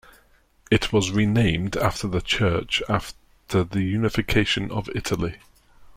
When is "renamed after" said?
1.11-2.07